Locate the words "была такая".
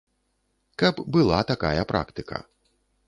1.17-1.83